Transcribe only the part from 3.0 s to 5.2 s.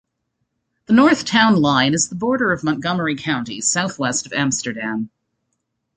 County, southwest of Amsterdam.